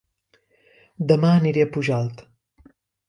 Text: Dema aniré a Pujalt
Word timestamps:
Dema 1.11 1.33
aniré 1.41 1.67
a 1.67 1.67
Pujalt 1.77 2.25